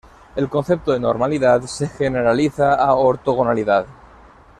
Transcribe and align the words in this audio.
El 0.35 0.49
concepto 0.49 0.93
de 0.93 0.99
normalidad 0.99 1.61
se 1.61 1.87
generaliza 1.87 2.73
a 2.73 2.95
ortogonalidad. 2.95 3.85